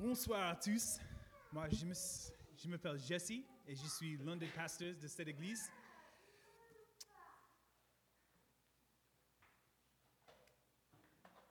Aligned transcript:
Bonsoir 0.00 0.52
à 0.52 0.56
tous. 0.56 0.98
Moi, 1.52 1.68
je 1.68 2.68
m'appelle 2.70 2.98
Jesse 2.98 3.32
et 3.66 3.76
je 3.76 3.86
suis 3.86 4.16
l'un 4.16 4.34
des 4.34 4.46
pasteurs 4.46 4.94
de 4.96 5.06
cette 5.06 5.28
église. 5.28 5.70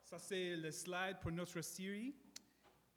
Ça, 0.02 0.18
c'est 0.18 0.56
le 0.56 0.72
slide 0.72 1.20
pour 1.20 1.30
notre 1.30 1.60
série. 1.60 2.12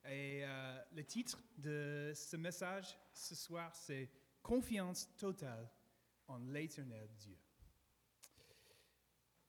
Et 0.06 0.42
euh, 0.44 0.82
le 0.92 1.04
titre 1.04 1.40
de 1.60 2.12
ce 2.16 2.36
message 2.36 2.98
ce 3.14 3.36
soir, 3.36 3.76
c'est 3.76 4.10
Confiance 4.42 5.08
totale 5.16 5.70
en 6.30 6.40
l'éternel 6.40 7.08
Dieu. 7.16 7.38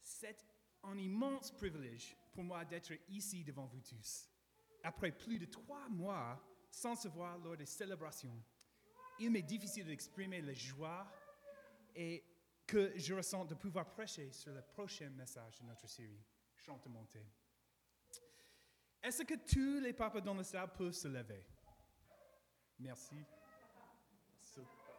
C'est 0.03 0.45
un 0.83 0.99
immense 0.99 1.51
privilège 1.51 2.15
pour 2.35 2.45
moi 2.45 2.63
d'être 2.67 2.93
ici 3.09 3.43
devant 3.43 3.65
vous 3.65 3.81
tous. 3.81 4.34
Après 4.85 5.11
plus 5.11 5.39
de 5.39 5.47
trois 5.47 5.89
mois 5.89 6.41
sans 6.71 6.95
se 6.95 7.09
voir 7.09 7.39
lors 7.39 7.57
des 7.57 7.67
célébrations, 7.67 8.39
il 9.19 9.31
m'est 9.31 9.43
difficile 9.43 9.87
d'exprimer 9.87 10.43
la 10.43 10.53
joie 10.53 11.11
et 11.95 12.23
que 12.67 12.93
je 12.97 13.15
ressens 13.15 13.47
de 13.47 13.55
pouvoir 13.55 13.91
prêcher 13.91 14.31
sur 14.31 14.53
le 14.53 14.61
prochain 14.61 15.09
message 15.11 15.59
de 15.61 15.65
notre 15.65 15.89
série, 15.89 16.23
Chante 16.55 16.87
montée. 16.87 17.27
Est-ce 19.03 19.23
que 19.23 19.35
tous 19.35 19.81
les 19.81 19.93
papas 19.93 20.21
dans 20.21 20.35
la 20.35 20.45
salle 20.45 20.73
peuvent 20.73 20.93
se 20.93 21.09
lever? 21.09 21.47
Merci. 22.79 23.17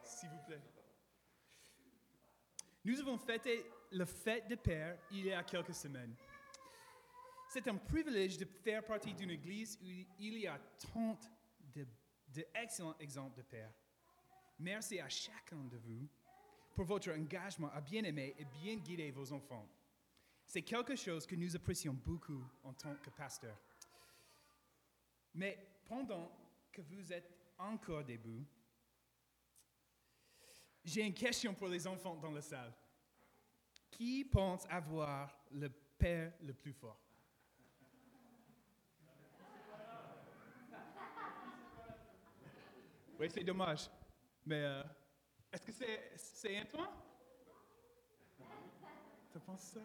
S'il 0.02 0.28
vous 0.30 0.42
plaît. 0.46 0.62
Nous 2.84 3.00
avons 3.00 3.18
fêté 3.18 3.64
le 3.90 4.04
fête 4.04 4.46
des 4.48 4.56
pères 4.56 4.98
il 5.10 5.26
y 5.26 5.32
a 5.32 5.42
quelques 5.42 5.74
semaines. 5.74 6.14
C'est 7.56 7.68
un 7.68 7.76
privilège 7.76 8.36
de 8.36 8.44
faire 8.44 8.84
partie 8.84 9.14
d'une 9.14 9.30
église 9.30 9.78
où 9.82 9.86
il 10.18 10.38
y 10.40 10.46
a 10.46 10.58
tant 10.92 11.18
d'excellents 12.28 12.94
exemples 13.00 13.38
de 13.38 13.42
pères. 13.44 13.72
Merci 14.58 15.00
à 15.00 15.08
chacun 15.08 15.64
de 15.64 15.78
vous 15.78 16.06
pour 16.74 16.84
votre 16.84 17.10
engagement 17.10 17.70
à 17.70 17.80
bien 17.80 18.04
aimer 18.04 18.34
et 18.38 18.44
bien 18.44 18.76
guider 18.76 19.10
vos 19.10 19.32
enfants. 19.32 19.66
C'est 20.46 20.60
quelque 20.60 20.96
chose 20.96 21.26
que 21.26 21.34
nous 21.34 21.56
apprécions 21.56 21.94
beaucoup 21.94 22.44
en 22.62 22.74
tant 22.74 22.94
que 22.96 23.08
pasteur. 23.08 23.58
Mais 25.32 25.58
pendant 25.86 26.30
que 26.70 26.82
vous 26.82 27.10
êtes 27.10 27.32
encore 27.56 28.04
debout, 28.04 28.44
j'ai 30.84 31.06
une 31.06 31.14
question 31.14 31.54
pour 31.54 31.68
les 31.68 31.86
enfants 31.86 32.16
dans 32.16 32.32
la 32.32 32.42
salle. 32.42 32.74
Qui 33.90 34.26
pense 34.26 34.66
avoir 34.68 35.34
le 35.52 35.70
père 35.70 36.34
le 36.42 36.52
plus 36.52 36.74
fort? 36.74 37.05
Oui, 43.18 43.30
c'est 43.30 43.44
dommage. 43.44 43.88
Mais 44.44 44.62
euh, 44.62 44.82
est-ce 45.50 45.64
que 45.64 45.72
c'est, 45.72 46.12
c'est 46.16 46.60
Antoine? 46.60 46.90
Tu 49.32 49.40
penses 49.40 49.60
ça? 49.62 49.80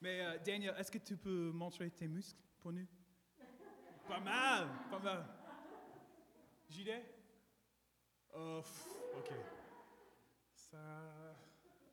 Mais 0.00 0.20
euh, 0.20 0.38
Daniel, 0.38 0.74
est-ce 0.78 0.90
que 0.90 0.98
tu 0.98 1.16
peux 1.16 1.50
montrer 1.50 1.90
tes 1.90 2.06
muscles 2.06 2.40
pour 2.60 2.72
nous? 2.72 2.86
Pas 4.06 4.20
mal, 4.20 4.68
pas 4.88 4.98
mal. 5.00 5.24
JD? 6.70 6.90
Oh, 8.34 8.62
ok. 9.16 9.30
Ça, 10.54 10.78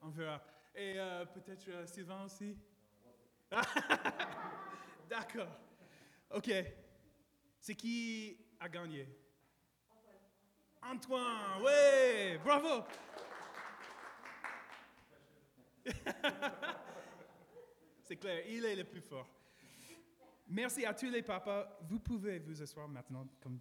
on 0.01 0.09
verra. 0.09 0.41
Et 0.75 0.99
euh, 0.99 1.25
peut-être 1.25 1.87
Sylvain 1.87 2.23
aussi? 2.25 2.55
D'accord. 5.09 5.57
Ok. 6.29 6.51
C'est 7.59 7.75
qui 7.75 8.48
a 8.59 8.69
gagné? 8.69 9.07
Antoine, 10.81 11.61
ouais, 11.61 12.37
bravo. 12.43 12.83
C'est 18.03 18.15
clair, 18.17 18.43
il 18.47 18.65
est 18.65 18.75
le 18.75 18.83
plus 18.85 19.01
fort. 19.01 19.27
Merci 20.47 20.85
à 20.85 20.93
tous 20.93 21.09
les 21.09 21.21
papas. 21.21 21.79
Vous 21.87 21.99
pouvez 21.99 22.39
vous 22.39 22.61
asseoir 22.61 22.87
maintenant, 22.87 23.27
comme 23.39 23.59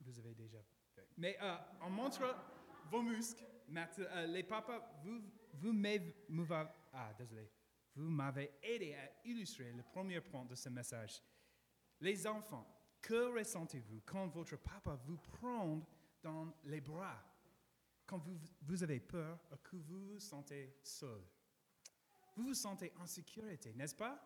vous 0.00 0.18
avez 0.18 0.34
déjà 0.34 0.58
fait. 0.94 1.08
Mais 1.16 1.36
euh, 1.40 1.56
on 1.82 1.90
montre 1.90 2.36
vos 2.90 3.02
muscles. 3.02 3.44
Euh, 3.74 4.26
les 4.26 4.42
papas, 4.42 4.80
ah. 6.92 7.12
Vous 7.94 8.10
m'avez 8.10 8.52
aidé 8.62 8.94
à 8.94 9.26
illustrer 9.26 9.72
le 9.72 9.82
premier 9.82 10.20
point 10.20 10.44
de 10.44 10.54
ce 10.54 10.68
message. 10.68 11.22
Les 12.00 12.26
enfants, 12.26 12.75
que 13.06 13.38
ressentez-vous 13.38 14.00
quand 14.04 14.26
votre 14.26 14.56
papa 14.56 14.96
vous 14.96 15.16
prend 15.16 15.80
dans 16.20 16.52
les 16.64 16.80
bras, 16.80 17.22
quand 18.04 18.18
vous, 18.18 18.36
vous 18.62 18.82
avez 18.82 18.98
peur 18.98 19.38
ou 19.52 19.56
que 19.58 19.76
vous 19.76 20.14
vous 20.14 20.18
sentez 20.18 20.76
seul? 20.82 21.22
Vous 22.34 22.48
vous 22.48 22.54
sentez 22.54 22.92
en 22.96 23.06
sécurité, 23.06 23.72
n'est-ce 23.74 23.94
pas? 23.94 24.20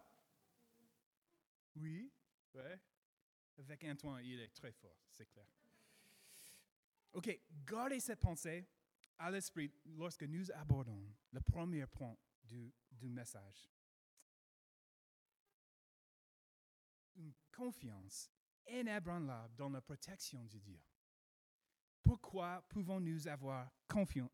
Oui, 1.76 2.10
ouais. 2.54 2.80
Avec 3.58 3.84
Antoine, 3.84 4.24
il 4.24 4.40
est 4.40 4.54
très 4.54 4.72
fort, 4.72 4.96
c'est 5.10 5.26
clair. 5.26 5.46
OK, 7.12 7.38
gardez 7.66 8.00
cette 8.00 8.20
pensée 8.20 8.66
à 9.18 9.30
l'esprit 9.30 9.70
lorsque 9.84 10.22
nous 10.22 10.50
abordons 10.52 11.04
le 11.32 11.40
premier 11.42 11.86
point 11.86 12.16
du, 12.44 12.72
du 12.92 13.10
message. 13.10 13.68
Une 17.16 17.34
confiance 17.52 18.30
inébranlable 18.70 19.54
dans 19.56 19.70
la 19.70 19.80
protection 19.80 20.44
de 20.44 20.58
Dieu. 20.58 20.80
Pourquoi 22.02 22.64
pouvons-nous 22.68 23.28
avoir 23.28 23.70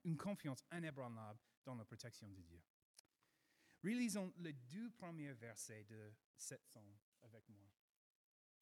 une 0.04 0.16
confiance 0.16 0.64
inébranlable 0.72 1.40
dans 1.64 1.74
la 1.74 1.84
protection 1.84 2.28
de 2.28 2.40
Dieu? 2.42 2.62
Relisons 3.82 4.32
les 4.38 4.52
deux 4.52 4.90
premiers 4.90 5.32
versets 5.32 5.84
de 5.84 6.12
cette 6.36 6.64
psaume 6.64 6.96
avec 7.22 7.48
moi. 7.48 7.64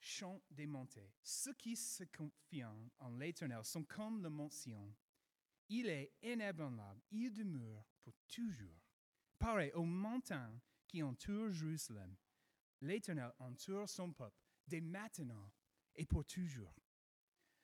Chant 0.00 0.42
des 0.50 0.66
montées. 0.66 1.12
Ceux 1.22 1.54
qui 1.54 1.76
se 1.76 2.04
confient 2.04 2.64
en 2.64 3.10
l'Éternel 3.16 3.64
sont 3.64 3.84
comme 3.84 4.22
le 4.22 4.28
mont 4.28 4.50
Sion. 4.50 4.94
Il 5.68 5.88
est 5.88 6.12
inébranlable, 6.22 7.00
il 7.10 7.32
demeure 7.32 7.84
pour 8.02 8.14
toujours. 8.28 8.82
Pareil 9.38 9.72
aux 9.72 9.84
montagnes 9.84 10.60
qui 10.86 11.02
entourent 11.02 11.50
Jérusalem. 11.50 12.16
L'Éternel 12.80 13.32
entoure 13.38 13.88
son 13.88 14.12
peuple 14.12 14.36
dès 14.66 14.80
maintenant 14.80 15.50
et 15.96 16.06
pour 16.06 16.24
toujours. 16.24 16.74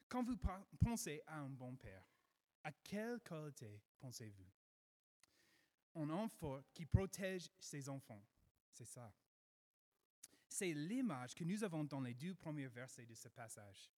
Quand 0.08 0.22
vous 0.22 0.36
pensez 0.84 1.22
à 1.26 1.38
un 1.38 1.50
bon 1.50 1.76
père, 1.76 2.04
à 2.64 2.72
quelle 2.72 3.20
qualité 3.20 3.80
pensez-vous? 3.98 4.50
Un 5.94 6.10
enfant 6.10 6.62
qui 6.72 6.86
protège 6.86 7.50
ses 7.58 7.88
enfants. 7.88 8.24
C'est 8.70 8.84
ça. 8.84 9.12
C'est 10.48 10.72
l'image 10.72 11.34
que 11.34 11.44
nous 11.44 11.62
avons 11.62 11.84
dans 11.84 12.00
les 12.00 12.14
deux 12.14 12.34
premiers 12.34 12.68
versets 12.68 13.06
de 13.06 13.14
ce 13.14 13.28
passage. 13.28 13.90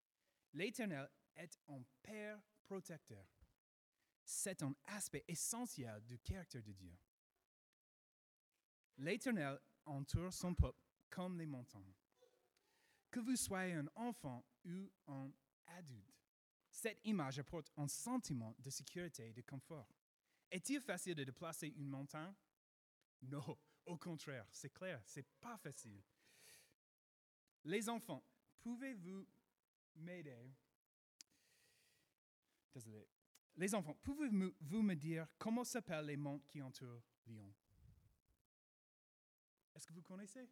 L'Éternel 0.52 1.08
est 1.34 1.58
un 1.68 1.82
Père 2.02 2.40
protecteur. 2.64 3.26
C'est 4.24 4.62
un 4.62 4.74
aspect 4.84 5.24
essentiel 5.26 6.02
du 6.04 6.18
caractère 6.18 6.62
de 6.62 6.72
Dieu. 6.72 6.96
L'Éternel 8.98 9.58
entoure 9.84 10.32
son 10.32 10.54
peuple 10.54 10.78
comme 11.10 11.38
les 11.38 11.46
montagnes. 11.46 11.94
Que 13.12 13.20
vous 13.20 13.36
soyez 13.36 13.74
un 13.74 13.86
enfant 13.94 14.42
ou 14.64 14.90
un 15.06 15.30
adulte, 15.66 16.16
cette 16.70 16.98
image 17.04 17.38
apporte 17.38 17.70
un 17.76 17.86
sentiment 17.86 18.56
de 18.58 18.70
sécurité 18.70 19.28
et 19.28 19.32
de 19.34 19.42
confort. 19.42 19.86
Est-il 20.50 20.80
facile 20.80 21.14
de 21.14 21.24
déplacer 21.24 21.68
une 21.76 21.88
montagne? 21.88 22.34
Non, 23.20 23.58
au 23.84 23.98
contraire, 23.98 24.48
c'est 24.50 24.72
clair, 24.72 25.00
c'est 25.04 25.26
pas 25.40 25.58
facile. 25.58 26.02
Les 27.64 27.86
enfants, 27.90 28.24
pouvez-vous 28.62 29.28
m'aider? 29.96 30.50
Désolé. 32.72 33.06
Les 33.56 33.74
enfants, 33.74 33.98
pouvez-vous 34.02 34.82
me 34.82 34.94
dire 34.96 35.28
comment 35.36 35.64
s'appellent 35.64 36.06
les 36.06 36.16
monts 36.16 36.40
qui 36.48 36.62
entourent 36.62 37.04
Lyon? 37.26 37.52
Est-ce 39.74 39.86
que 39.86 39.92
vous 39.92 40.02
connaissez? 40.02 40.48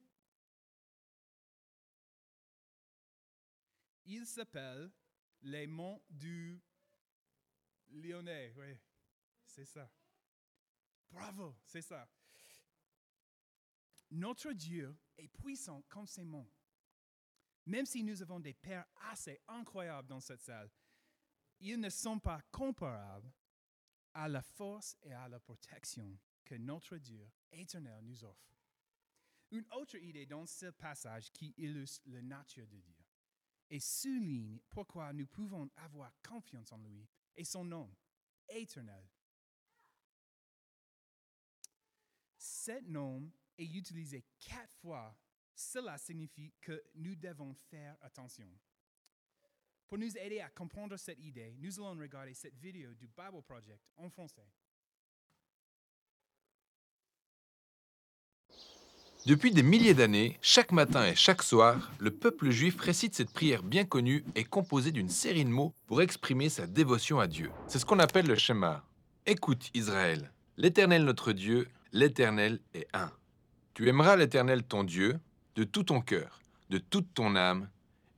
Ils 4.05 4.26
s'appellent 4.26 4.91
les 5.43 5.67
monts 5.67 6.02
du 6.08 6.61
Lyonnais, 7.88 8.52
oui, 8.56 8.79
c'est 9.44 9.64
ça. 9.64 9.91
Bravo, 11.11 11.56
c'est 11.64 11.82
ça. 11.82 12.08
Notre 14.11 14.52
Dieu 14.52 14.97
est 15.19 15.29
puissant 15.29 15.82
comme 15.88 16.06
ces 16.06 16.25
monts. 16.25 16.49
Même 17.67 17.87
si 17.87 18.02
nous 18.02 18.23
avons 18.23 18.41
des 18.41 18.55
pères 18.55 18.87
assez 19.11 19.41
incroyables 19.49 20.08
dans 20.08 20.20
cette 20.20 20.41
salle, 20.41 20.70
ils 21.61 21.79
ne 21.79 21.91
sont 21.91 22.19
pas 22.19 22.41
comparables 22.50 23.32
à 24.14 24.29
la 24.29 24.43
force 24.43 24.97
et 25.02 25.12
à 25.12 25.29
la 25.29 25.38
protection 25.38 26.19
que 26.44 26.55
notre 26.55 26.97
Dieu 26.97 27.31
éternel 27.52 28.05
nous 28.05 28.25
offre. 28.25 28.56
Une 29.50 29.67
autre 29.73 29.97
idée 29.97 30.26
dans 30.26 30.47
ce 30.47 30.67
passage 30.67 31.31
qui 31.32 31.55
illustre 31.56 32.02
la 32.06 32.23
nature 32.23 32.67
de 32.69 32.79
Dieu. 32.79 33.00
Et 33.70 33.81
souligne 33.81 34.58
pourquoi 34.69 35.12
nous 35.12 35.26
pouvons 35.26 35.70
avoir 35.76 36.12
confiance 36.22 36.72
en 36.72 36.78
lui 36.78 37.06
et 37.37 37.44
son 37.44 37.64
nom 37.64 37.88
éternel. 38.49 39.08
Cet 42.37 42.87
nom 42.87 43.31
est 43.56 43.64
utilisé 43.64 44.25
quatre 44.40 44.75
fois. 44.76 45.17
Cela 45.55 45.99
signifie 45.99 46.52
que 46.61 46.82
nous 46.94 47.14
devons 47.14 47.55
faire 47.55 47.96
attention. 48.00 48.50
Pour 49.87 49.99
nous 49.99 50.16
aider 50.16 50.40
à 50.40 50.49
comprendre 50.50 50.96
cette 50.96 51.19
idée, 51.19 51.55
nous 51.58 51.78
allons 51.81 52.00
regarder 52.00 52.34
cette 52.34 52.56
vidéo 52.56 52.94
du 52.94 53.08
Bible 53.08 53.43
Project 53.43 53.82
en 53.96 54.08
français. 54.08 54.49
Depuis 59.30 59.52
des 59.52 59.62
milliers 59.62 59.94
d'années, 59.94 60.36
chaque 60.42 60.72
matin 60.72 61.06
et 61.06 61.14
chaque 61.14 61.44
soir, 61.44 61.92
le 62.00 62.10
peuple 62.10 62.50
juif 62.50 62.80
récite 62.80 63.14
cette 63.14 63.32
prière 63.32 63.62
bien 63.62 63.84
connue 63.84 64.24
et 64.34 64.42
composée 64.42 64.90
d'une 64.90 65.08
série 65.08 65.44
de 65.44 65.50
mots 65.50 65.72
pour 65.86 66.02
exprimer 66.02 66.48
sa 66.48 66.66
dévotion 66.66 67.20
à 67.20 67.28
Dieu. 67.28 67.52
C'est 67.68 67.78
ce 67.78 67.86
qu'on 67.86 68.00
appelle 68.00 68.26
le 68.26 68.34
Shema. 68.34 68.82
Écoute 69.26 69.70
Israël, 69.72 70.32
l'Éternel 70.56 71.04
notre 71.04 71.30
Dieu, 71.30 71.68
l'Éternel 71.92 72.58
est 72.74 72.88
un. 72.92 73.12
Tu 73.72 73.88
aimeras 73.88 74.16
l'Éternel 74.16 74.64
ton 74.64 74.82
Dieu 74.82 75.20
de 75.54 75.62
tout 75.62 75.84
ton 75.84 76.00
cœur, 76.00 76.40
de 76.68 76.78
toute 76.78 77.14
ton 77.14 77.36
âme 77.36 77.68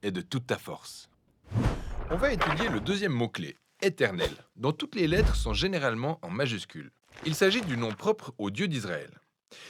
et 0.03 0.13
de 0.13 0.23
toute 0.23 0.47
ta 0.47 0.57
force. 0.57 1.11
On 2.11 2.17
va 2.17 2.33
étudier 2.33 2.71
le 2.71 2.81
deuxième 2.81 3.13
mot-clé, 3.13 3.59
éternel, 3.83 4.33
dont 4.57 4.73
toutes 4.73 4.95
les 4.95 5.09
lettres 5.09 5.37
sont 5.37 5.53
généralement 5.53 6.19
en 6.23 6.31
majuscules. 6.31 6.91
Il 7.27 7.35
s'agit 7.35 7.61
du 7.61 7.77
nom 7.77 7.93
propre 7.93 8.33
au 8.39 8.51
Dieu 8.51 8.67
d'Israël. 8.67 9.22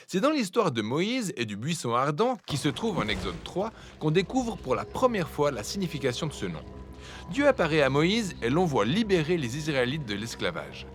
C'est 0.07 0.21
dans 0.21 0.31
l'histoire 0.31 0.73
de 0.73 0.83
Moïse 0.83 1.33
et 1.37 1.45
du 1.45 1.57
buisson 1.57 1.95
ardent, 1.95 2.39
qui 2.47 2.57
se 2.57 2.69
trouve 2.69 2.99
en 2.99 3.09
Exode 3.09 3.43
3, 3.45 3.73
qu'on 3.99 4.11
découvre 4.11 4.57
pour 4.57 4.75
la 4.75 4.85
première 4.85 5.29
fois 5.29 5.51
la 5.51 5.63
signification 5.63 6.27
de 6.27 6.33
ce 6.33 6.47
nom. 6.47 6.63
Dieu 7.31 7.47
apparaît 7.47 7.83
à 7.83 7.91
Moïse 7.91 8.35
et 8.43 8.51
l'envoie 8.51 8.85
libérer 8.85 9.37
les 9.37 9.57
Israélites 9.57 10.07
de 10.07 10.15
l'esclavage. 10.15 10.87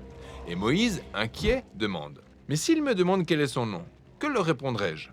Et 0.48 0.56
Moïse, 0.56 1.02
inquiet, 1.14 1.64
demande 1.76 2.22
Mais 2.48 2.56
s'il 2.56 2.82
me 2.82 2.96
demande 2.96 3.26
quel 3.26 3.42
est 3.42 3.48
son 3.48 3.66
nom, 3.66 3.84
que 4.20 4.28
leur 4.28 4.46
répondrai-je? 4.46 5.10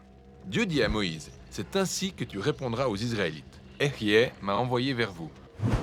Dieu 0.46 0.66
dit 0.66 0.82
à 0.82 0.88
Moïse 0.88 1.30
C'est 1.50 1.76
ainsi 1.76 2.12
que 2.12 2.24
tu 2.24 2.38
répondras 2.38 2.86
aux 2.86 2.96
Israélites. 2.96 3.60
Ehyeh 3.80 4.32
m'a 4.42 4.56
envoyé 4.56 4.92
vers 4.92 5.12
vous. 5.12 5.30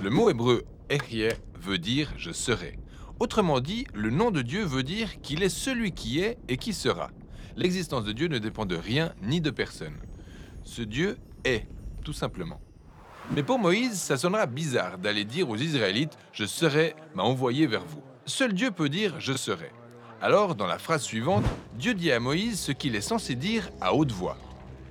Le 0.01 0.09
mot 0.09 0.29
hébreu 0.29 0.63
Ehyeh 0.89 1.33
veut 1.59 1.77
dire 1.77 2.13
je 2.17 2.31
serai. 2.31 2.77
Autrement 3.19 3.59
dit, 3.59 3.85
le 3.93 4.09
nom 4.09 4.31
de 4.31 4.41
Dieu 4.41 4.63
veut 4.63 4.83
dire 4.83 5.21
qu'il 5.21 5.43
est 5.43 5.49
celui 5.49 5.91
qui 5.91 6.19
est 6.19 6.37
et 6.47 6.57
qui 6.57 6.73
sera 6.73 7.11
l'existence 7.55 8.03
de 8.03 8.11
Dieu 8.11 8.27
ne 8.27 8.37
dépend 8.37 8.65
de 8.65 8.75
rien 8.75 9.13
ni 9.21 9.41
de 9.41 9.49
personne. 9.49 9.95
Ce 10.63 10.81
Dieu 10.81 11.17
est, 11.43 11.67
tout 12.03 12.13
simplement. 12.13 12.59
Mais 13.33 13.43
pour 13.43 13.59
Moïse, 13.59 13.93
ça 13.93 14.17
sonnera 14.17 14.45
bizarre 14.45 14.97
d'aller 14.97 15.25
dire 15.25 15.49
aux 15.49 15.55
Israélites 15.55 16.17
Je 16.33 16.45
serai 16.45 16.95
m'a 17.15 17.23
envoyé 17.23 17.67
vers 17.67 17.85
vous. 17.85 18.01
Seul 18.25 18.53
Dieu 18.53 18.71
peut 18.71 18.89
dire 18.89 19.19
Je 19.19 19.33
serai. 19.33 19.71
Alors, 20.21 20.55
dans 20.55 20.67
la 20.67 20.77
phrase 20.77 21.01
suivante, 21.01 21.45
Dieu 21.75 21.93
dit 21.93 22.11
à 22.11 22.19
Moïse 22.19 22.59
ce 22.59 22.71
qu'il 22.71 22.95
est 22.95 23.01
censé 23.01 23.35
dire 23.35 23.69
à 23.79 23.95
haute 23.95 24.11
voix 24.11 24.37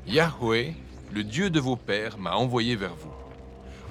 Yahweh, 0.07 0.75
le 1.13 1.23
Dieu 1.23 1.51
de 1.51 1.61
vos 1.61 1.77
pères, 1.77 2.19
m'a 2.19 2.35
envoyé 2.35 2.77
vers 2.77 2.95
vous. 2.95 3.13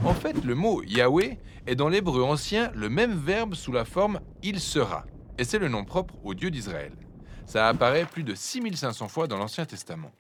En 0.04 0.14
fait, 0.14 0.44
le 0.44 0.56
mot 0.56 0.82
Yahweh 0.84 1.38
est 1.68 1.76
dans 1.76 1.90
l'hébreu 1.90 2.24
ancien 2.24 2.72
le 2.74 2.90
même 2.90 3.18
verbe 3.18 3.54
sous 3.54 3.72
la 3.72 3.86
forme 3.86 4.20
il 4.44 4.60
sera, 4.60 5.06
et 5.38 5.44
c'est 5.44 5.60
le 5.60 5.70
nom 5.70 5.86
propre 5.86 6.16
au 6.24 6.34
Dieu 6.34 6.50
d'Israël. 6.50 6.92
Ça 7.50 7.68
apparaît 7.68 8.06
plus 8.06 8.22
de 8.22 8.36
6500 8.36 9.08
fois 9.08 9.26
dans 9.26 9.38
l'Ancien 9.38 9.66
Testament. 9.66 10.12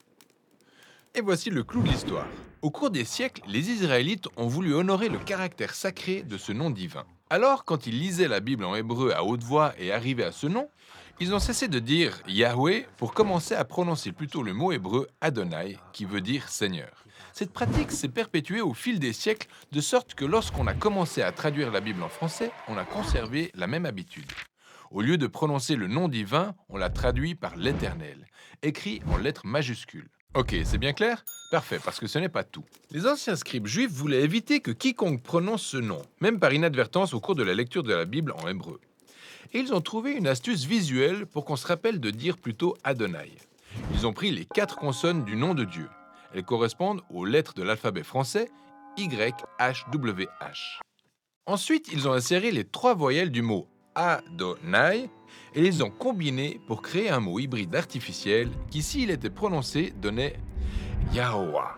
Et 1.13 1.21
voici 1.21 1.51
le 1.51 1.63
clou 1.63 1.83
de 1.83 1.87
l'histoire. 1.87 2.25
Au 2.63 2.71
cours 2.71 2.89
des 2.89 3.05
siècles, 3.05 3.43
les 3.47 3.69
Israélites 3.69 4.27
ont 4.35 4.47
voulu 4.47 4.73
honorer 4.73 5.09
le 5.09 5.19
caractère 5.19 5.75
sacré 5.75 6.23
de 6.23 6.39
ce 6.39 6.51
nom 6.53 6.71
divin. 6.71 7.05
Alors, 7.29 7.65
quand 7.65 7.85
ils 7.85 7.99
lisaient 7.99 8.27
la 8.27 8.39
Bible 8.39 8.65
en 8.65 8.73
hébreu 8.73 9.11
à 9.11 9.23
haute 9.23 9.43
voix 9.43 9.75
et 9.77 9.91
arrivaient 9.91 10.23
à 10.23 10.31
ce 10.31 10.47
nom, 10.47 10.71
ils 11.19 11.35
ont 11.35 11.39
cessé 11.39 11.67
de 11.67 11.77
dire 11.77 12.19
Yahweh 12.27 12.87
pour 12.97 13.13
commencer 13.13 13.53
à 13.53 13.63
prononcer 13.63 14.11
plutôt 14.11 14.41
le 14.41 14.53
mot 14.53 14.71
hébreu 14.71 15.07
Adonai, 15.21 15.77
qui 15.93 16.05
veut 16.05 16.21
dire 16.21 16.49
Seigneur. 16.49 17.05
Cette 17.31 17.53
pratique 17.53 17.91
s'est 17.91 18.07
perpétuée 18.07 18.61
au 18.61 18.73
fil 18.73 18.99
des 18.99 19.13
siècles, 19.13 19.49
de 19.71 19.81
sorte 19.81 20.15
que 20.15 20.25
lorsqu'on 20.25 20.65
a 20.65 20.73
commencé 20.73 21.21
à 21.21 21.31
traduire 21.31 21.69
la 21.69 21.79
Bible 21.79 22.01
en 22.01 22.09
français, 22.09 22.49
on 22.67 22.75
a 22.75 22.85
conservé 22.85 23.51
la 23.53 23.67
même 23.67 23.85
habitude. 23.85 24.31
Au 24.91 25.01
lieu 25.01 25.17
de 25.17 25.27
prononcer 25.27 25.75
le 25.75 25.85
nom 25.87 26.07
divin, 26.07 26.55
on 26.67 26.77
l'a 26.77 26.89
traduit 26.89 27.35
par 27.35 27.55
l'Éternel, 27.55 28.25
écrit 28.63 29.01
en 29.07 29.17
lettres 29.17 29.45
majuscules. 29.45 30.09
Ok, 30.33 30.55
c'est 30.63 30.79
bien 30.79 30.93
clair? 30.93 31.23
Parfait, 31.51 31.79
parce 31.83 31.99
que 31.99 32.07
ce 32.07 32.17
n'est 32.17 32.29
pas 32.29 32.43
tout. 32.43 32.63
Les 32.89 33.05
anciens 33.05 33.35
scribes 33.35 33.67
juifs 33.67 33.91
voulaient 33.91 34.23
éviter 34.23 34.61
que 34.61 34.71
quiconque 34.71 35.21
prononce 35.21 35.61
ce 35.61 35.77
nom, 35.77 36.01
même 36.21 36.39
par 36.39 36.53
inadvertance 36.53 37.13
au 37.13 37.19
cours 37.19 37.35
de 37.35 37.43
la 37.43 37.53
lecture 37.53 37.83
de 37.83 37.93
la 37.93 38.05
Bible 38.05 38.33
en 38.33 38.47
hébreu. 38.47 38.79
Et 39.53 39.59
ils 39.59 39.75
ont 39.75 39.81
trouvé 39.81 40.13
une 40.13 40.27
astuce 40.27 40.65
visuelle 40.65 41.27
pour 41.27 41.45
qu'on 41.45 41.55
se 41.55 41.67
rappelle 41.67 41.99
de 41.99 42.09
dire 42.09 42.37
plutôt 42.37 42.75
Adonai. 42.83 43.31
Ils 43.93 44.07
ont 44.07 44.13
pris 44.13 44.31
les 44.31 44.45
quatre 44.45 44.75
consonnes 44.75 45.23
du 45.23 45.35
nom 45.35 45.53
de 45.53 45.65
Dieu. 45.65 45.87
Elles 46.33 46.43
correspondent 46.43 47.01
aux 47.11 47.25
lettres 47.25 47.53
de 47.53 47.63
l'alphabet 47.63 48.03
français 48.03 48.49
Y, 48.97 49.35
H, 49.59 49.89
W, 49.91 50.27
H. 50.41 50.79
Ensuite, 51.45 51.89
ils 51.91 52.07
ont 52.07 52.13
inséré 52.13 52.51
les 52.51 52.65
trois 52.65 52.95
voyelles 52.95 53.31
du 53.31 53.43
mot 53.43 53.67
Adonai 53.99 55.09
et 55.53 55.61
les 55.61 55.81
ont 55.81 55.89
combinés 55.89 56.61
pour 56.67 56.81
créer 56.81 57.09
un 57.09 57.19
mot 57.19 57.37
hybride 57.37 57.75
artificiel 57.75 58.49
qui, 58.71 58.81
s'il 58.81 59.09
était 59.09 59.29
prononcé, 59.29 59.93
donnait 60.01 60.37
Yahoah. 61.13 61.75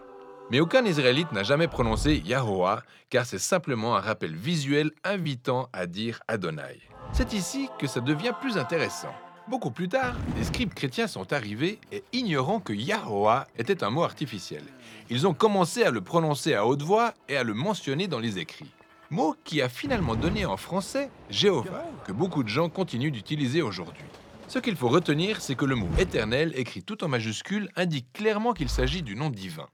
Mais 0.52 0.60
aucun 0.60 0.86
Israélite 0.86 1.32
n'a 1.32 1.42
jamais 1.42 1.68
prononcé 1.68 2.22
Yahoah, 2.24 2.84
car 3.10 3.26
c'est 3.26 3.40
simplement 3.40 3.96
un 3.96 4.02
rappel 4.02 4.36
visuel 4.36 4.92
invitant 5.04 5.68
à 5.74 5.88
dire 5.88 6.20
Adonai. 6.28 6.80
C'est 7.12 7.34
ici 7.34 7.70
que 7.80 7.88
ça 7.88 8.02
devient 8.02 8.34
plus 8.40 8.56
intéressant. 8.60 9.14
Beaucoup 9.48 9.72
plus 9.72 9.90
tard, 9.90 10.16
les 10.38 10.44
scribes 10.44 10.76
chrétiens 10.76 11.08
sont 11.08 11.34
arrivés 11.34 11.80
et 11.92 12.04
ignorant 12.14 12.60
que 12.60 12.74
Yahoah 12.74 13.48
était 13.58 13.84
un 13.84 13.90
mot 13.90 14.04
artificiel. 14.04 14.64
Ils 15.10 15.26
ont 15.26 15.34
commencé 15.34 15.84
à 15.84 15.90
le 15.90 16.02
prononcer 16.02 16.54
à 16.54 16.68
haute 16.68 16.84
voix 16.84 17.16
et 17.28 17.36
à 17.36 17.44
le 17.44 17.56
mentionner 17.56 18.08
dans 18.08 18.20
les 18.20 18.38
écrits 18.38 18.72
mot 19.12 19.36
qui 19.44 19.62
a 19.62 19.70
finalement 19.70 20.16
donné 20.16 20.46
en 20.46 20.58
français 20.58 21.12
Jéhovah, 21.30 21.86
que 22.08 22.14
beaucoup 22.14 22.44
de 22.44 22.50
gens 22.50 22.70
continuent 22.70 23.12
d'utiliser 23.12 23.62
aujourd'hui. 23.62 24.06
Ce 24.48 24.58
qu'il 24.58 24.76
faut 24.76 24.88
retenir, 24.88 25.42
c'est 25.42 25.56
que 25.56 25.66
le 25.66 25.76
mot 25.76 25.90
éternel, 26.00 26.54
écrit 26.56 26.82
tout 26.82 27.04
en 27.04 27.10
majuscule, 27.10 27.70
indique 27.76 28.12
clairement 28.14 28.54
qu'il 28.54 28.70
s'agit 28.70 29.04
du 29.04 29.16
nom 29.16 29.30
divin, 29.30 29.68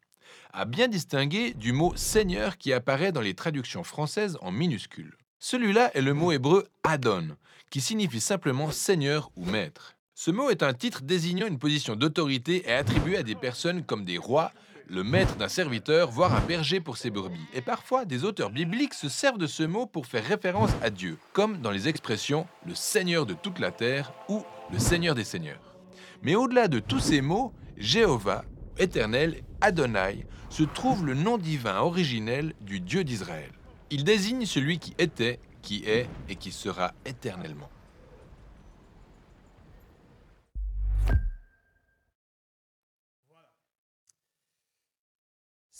à 0.54 0.66
bien 0.66 0.88
distinguer 0.88 1.54
du 1.54 1.72
mot 1.72 1.94
Seigneur 1.96 2.58
qui 2.58 2.74
apparaît 2.74 3.12
dans 3.12 3.22
les 3.22 3.36
traductions 3.36 3.84
françaises 3.84 4.38
en 4.42 4.52
minuscules. 4.52 5.16
Celui-là 5.40 5.96
est 5.96 6.02
le 6.02 6.16
mot 6.16 6.32
hébreu 6.32 6.68
Adon, 6.84 7.38
qui 7.70 7.80
signifie 7.80 8.20
simplement 8.20 8.72
Seigneur 8.72 9.30
ou 9.36 9.46
Maître. 9.46 9.96
Ce 10.16 10.32
mot 10.32 10.50
est 10.50 10.64
un 10.64 10.74
titre 10.74 11.04
désignant 11.04 11.46
une 11.46 11.60
position 11.60 11.96
d'autorité 11.96 12.68
et 12.68 12.74
attribué 12.74 13.18
à 13.18 13.24
des 13.24 13.36
personnes 13.36 13.84
comme 13.84 14.04
des 14.04 14.18
rois, 14.18 14.52
le 14.90 15.04
maître 15.04 15.36
d'un 15.36 15.48
serviteur, 15.50 16.10
voire 16.10 16.34
un 16.34 16.40
berger 16.40 16.80
pour 16.80 16.98
ses 16.98 17.10
brebis. 17.10 17.46
Et 17.54 17.62
parfois, 17.62 18.06
des 18.06 18.24
auteurs 18.24 18.50
bibliques 18.50 18.94
se 18.94 19.10
servent 19.10 19.38
de 19.38 19.48
ce 19.48 19.64
mot 19.64 19.86
pour 19.86 20.06
faire 20.06 20.26
référence 20.26 20.72
à 20.82 20.90
Dieu, 20.90 21.18
comme 21.34 21.58
dans 21.58 21.72
les 21.72 21.88
expressions 21.88 22.48
le 22.66 22.76
Seigneur 22.76 23.26
de 23.26 23.34
toute 23.34 23.60
la 23.60 23.72
terre 23.72 24.14
ou 24.30 24.44
le 24.72 24.80
Seigneur 24.80 25.16
des 25.16 25.24
seigneurs. 25.24 25.76
Mais 26.22 26.36
au-delà 26.36 26.68
de 26.68 26.80
tous 26.80 27.00
ces 27.00 27.22
mots, 27.22 27.54
Jéhovah, 27.78 28.44
Éternel, 28.78 29.42
Adonai, 29.62 30.26
se 30.50 30.64
trouve 30.64 31.06
le 31.06 31.14
nom 31.14 31.38
divin 31.38 31.80
originel 31.80 32.54
du 32.62 32.80
Dieu 32.80 33.04
d'Israël. 33.04 33.52
Il 33.90 34.04
désigne 34.04 34.46
celui 34.46 34.80
qui 34.80 34.94
était, 34.98 35.40
qui 35.62 35.84
est 35.86 36.08
et 36.30 36.36
qui 36.36 36.52
sera 36.52 36.94
éternellement. 37.06 37.70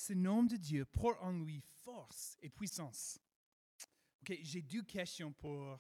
Ce 0.08 0.14
nom 0.14 0.44
de 0.44 0.56
Dieu 0.56 0.86
porte 0.86 1.18
en 1.22 1.34
lui 1.34 1.62
force 1.84 2.38
et 2.42 2.50
puissance. 2.50 3.20
Ok, 4.22 4.38
j'ai 4.42 4.62
deux 4.62 4.84
questions 4.84 5.34
pour, 5.34 5.78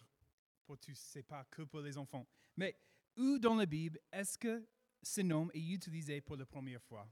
pour 0.66 0.78
tous, 0.78 0.98
c'est 0.98 1.24
pas 1.24 1.46
que 1.46 1.62
pour 1.62 1.80
les 1.80 1.98
enfants. 1.98 2.28
Mais 2.58 2.78
où 3.16 3.40
dans 3.40 3.56
la 3.56 3.66
Bible 3.66 4.00
est-ce 4.12 4.38
que 4.38 4.68
ce 5.02 5.22
nom 5.22 5.50
est 5.54 5.62
utilisé 5.62 6.20
pour 6.20 6.36
la 6.36 6.46
première 6.46 6.82
fois? 6.84 7.10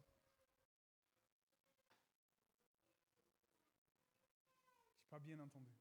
Je 5.00 5.08
pas 5.10 5.20
bien 5.20 5.40
entendu. 5.40 5.72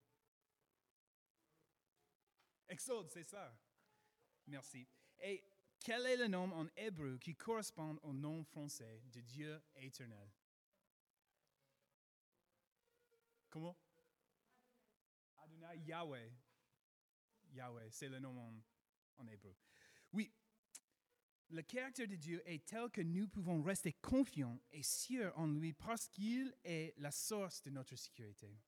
Exode, 2.69 3.11
c'est 3.11 3.29
ça. 3.29 3.59
Merci. 4.47 4.87
Et 5.19 5.43
quel 5.81 6.07
est 6.07 6.17
le 6.17 6.29
nom 6.29 6.53
en 6.53 6.69
hébreu 6.77 7.19
qui 7.19 7.35
correspond 7.35 7.99
au 8.05 8.13
nom 8.13 8.45
français 8.45 9.03
de 9.13 9.21
Dieu 9.21 9.61
éternel? 9.75 10.31
Comment? 13.55 13.77
Adonai 15.45 15.79
Yahweh. 15.87 16.33
Yahweh, 17.53 17.89
c'est 17.89 18.09
le 18.09 18.19
nom 18.19 18.37
en, 18.37 18.53
en 19.19 19.29
hébreu. 19.29 19.55
Oui, 20.13 20.35
le 21.51 21.63
caractère 21.63 22.09
de 22.09 22.17
Dieu 22.17 22.43
est 22.47 22.67
tel 22.67 22.91
que 22.91 23.01
nous 23.01 23.29
pouvons 23.29 23.63
rester 23.63 23.93
confiants 23.93 24.61
et 24.73 24.83
sûrs 24.83 25.33
en 25.39 25.47
lui 25.47 25.73
parce 25.73 26.09
qu'il 26.09 26.53
est 26.65 26.95
la 26.99 27.13
source 27.13 27.63
de 27.63 27.71
notre 27.71 27.95
sécurité. 27.95 28.59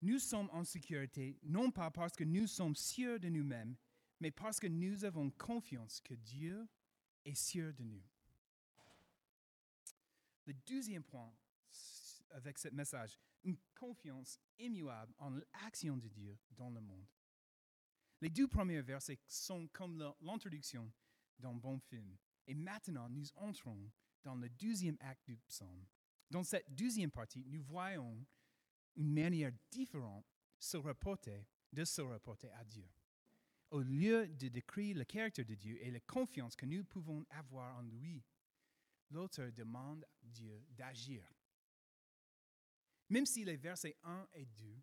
Nous 0.00 0.18
sommes 0.18 0.48
en 0.54 0.64
sécurité 0.64 1.38
non 1.42 1.70
pas 1.70 1.90
parce 1.90 2.16
que 2.16 2.24
nous 2.24 2.46
sommes 2.46 2.74
sûrs 2.74 3.20
de 3.20 3.28
nous-mêmes, 3.28 3.76
mais 4.20 4.30
parce 4.30 4.58
que 4.58 4.66
nous 4.66 5.04
avons 5.04 5.28
confiance 5.28 6.00
que 6.00 6.14
Dieu 6.14 6.66
est 7.26 7.34
sûr 7.34 7.74
de 7.74 7.84
nous. 7.84 8.02
Le 10.46 10.54
deuxième 10.54 11.04
point 11.04 11.30
avec 12.30 12.58
ce 12.58 12.68
message, 12.68 13.18
une 13.44 13.58
confiance 13.74 14.38
immuable 14.58 15.14
en 15.18 15.30
l'action 15.30 15.96
de 15.96 16.08
Dieu 16.08 16.38
dans 16.50 16.70
le 16.70 16.80
monde. 16.80 17.06
Les 18.20 18.30
deux 18.30 18.48
premiers 18.48 18.82
versets 18.82 19.20
sont 19.26 19.68
comme 19.68 19.98
l'introduction 20.20 20.90
d'un 21.38 21.54
bon 21.54 21.78
film. 21.78 22.16
Et 22.46 22.54
maintenant, 22.54 23.08
nous 23.08 23.26
entrons 23.36 23.90
dans 24.22 24.34
le 24.34 24.48
deuxième 24.48 24.96
acte 25.00 25.26
du 25.26 25.36
psaume. 25.36 25.86
Dans 26.30 26.42
cette 26.42 26.74
deuxième 26.74 27.10
partie, 27.10 27.44
nous 27.46 27.62
voyons 27.62 28.26
une 28.96 29.12
manière 29.12 29.52
différente 29.70 30.24
se 30.58 30.76
de 31.72 31.84
se 31.84 32.00
reporter 32.00 32.50
à 32.54 32.64
Dieu. 32.64 32.88
Au 33.70 33.80
lieu 33.80 34.28
de 34.28 34.48
décrire 34.48 34.96
le 34.96 35.04
caractère 35.04 35.44
de 35.44 35.54
Dieu 35.54 35.76
et 35.82 35.90
la 35.90 36.00
confiance 36.00 36.56
que 36.56 36.66
nous 36.66 36.84
pouvons 36.84 37.26
avoir 37.30 37.76
en 37.76 37.82
lui, 37.82 38.24
l'auteur 39.10 39.52
demande 39.52 40.04
à 40.04 40.26
Dieu 40.26 40.64
d'agir. 40.70 41.24
Même 43.08 43.26
si 43.26 43.44
les 43.44 43.56
versets 43.56 43.96
1 44.02 44.28
et 44.34 44.46
2 44.46 44.82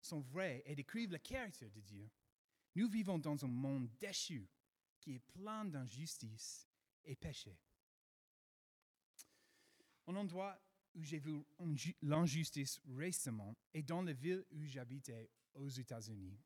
sont 0.00 0.20
vrais 0.20 0.62
et 0.66 0.74
décrivent 0.74 1.12
le 1.12 1.18
caractère 1.18 1.70
de 1.70 1.80
Dieu, 1.80 2.10
nous 2.74 2.88
vivons 2.88 3.18
dans 3.18 3.44
un 3.44 3.48
monde 3.48 3.88
déchu 3.98 4.46
qui 5.00 5.14
est 5.14 5.18
plein 5.20 5.64
d'injustice 5.64 6.68
et 7.04 7.14
péché. 7.16 7.58
Un 10.06 10.16
endroit 10.16 10.60
où 10.94 11.02
j'ai 11.02 11.18
vu 11.18 11.42
inju- 11.60 11.96
l'injustice 12.02 12.80
récemment 12.96 13.56
est 13.72 13.82
dans 13.82 14.02
la 14.02 14.12
ville 14.12 14.44
où 14.50 14.64
j'habitais 14.64 15.30
aux 15.54 15.68
États-Unis, 15.68 16.38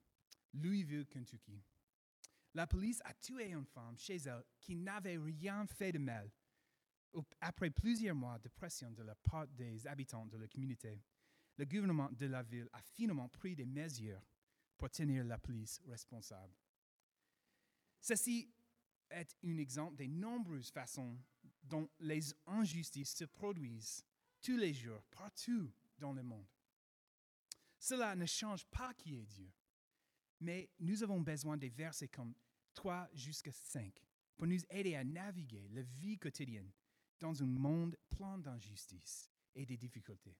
Louisville, 0.52 1.06
Kentucky. 1.06 1.61
La 2.54 2.66
police 2.66 3.00
a 3.04 3.12
tué 3.14 3.50
une 3.52 3.64
femme 3.66 3.99
chez 3.99 4.16
elle 4.16 4.45
qui 4.61 4.76
n'avait 4.76 5.18
rien 5.18 5.66
fait 5.66 5.92
de 5.92 5.99
mal. 5.99 6.30
Après 7.40 7.71
plusieurs 7.71 8.14
mois 8.14 8.38
de 8.38 8.49
pression 8.49 8.90
de 8.92 9.02
la 9.02 9.14
part 9.14 9.47
des 9.49 9.87
habitants 9.87 10.26
de 10.26 10.37
la 10.37 10.49
communauté, 10.49 11.02
le 11.57 11.65
gouvernement 11.65 12.11
de 12.13 12.27
la 12.27 12.43
ville 12.43 12.69
a 12.73 12.83
finalement 12.83 13.29
pris 13.29 13.55
des 13.55 13.65
mesures 13.65 14.23
pour 14.77 14.91
tenir 14.91 15.25
la 15.25 15.39
police 15.39 15.81
responsable. 15.87 16.55
Ceci 18.01 18.51
est 19.11 19.37
un 19.45 19.57
exemple 19.59 19.97
des 19.97 20.09
nombreuses 20.09 20.71
façons 20.71 21.19
dont 21.63 21.89
les 22.01 22.35
injustices 22.47 23.15
se 23.15 23.25
produisent 23.25 24.05
tous 24.43 24.57
les 24.57 24.75
jours, 24.75 25.03
partout 25.11 25.73
dans 25.99 26.13
le 26.13 26.23
monde. 26.23 26.47
Cela 27.79 28.15
ne 28.15 28.27
change 28.27 28.65
pas 28.67 28.95
qui 28.95 29.17
est 29.17 29.27
Dieu, 29.27 29.51
mais 30.41 30.71
nous 30.79 31.03
avons 31.03 31.21
besoin 31.21 31.57
des 31.57 31.69
versets 31.69 32.09
comme 32.09 32.35
3 32.75 33.09
jusqu'à 33.15 33.53
5 33.53 33.93
pour 34.37 34.47
nous 34.47 34.61
aider 34.71 34.95
à 34.95 35.05
naviguer 35.05 35.69
la 35.71 35.83
vie 35.83 36.19
quotidienne 36.19 36.71
dans 37.19 37.43
un 37.43 37.47
monde 37.47 37.97
plein 38.11 38.39
d'injustices 38.39 39.31
et 39.55 39.65
de 39.65 39.75
difficultés. 39.75 40.37